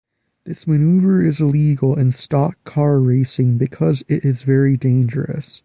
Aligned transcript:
This 0.45 0.65
maneuver 0.65 1.23
is 1.23 1.39
illegal 1.41 1.95
in 1.95 2.09
stock 2.09 2.57
car 2.63 2.99
racing 2.99 3.59
because 3.59 4.01
it 4.07 4.25
is 4.25 4.41
very 4.41 4.75
dangerous. 4.75 5.59